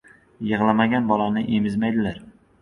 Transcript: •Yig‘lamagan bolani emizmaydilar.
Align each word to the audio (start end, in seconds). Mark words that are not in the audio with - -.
•Yig‘lamagan 0.51 1.11
bolani 1.11 1.45
emizmaydilar. 1.59 2.19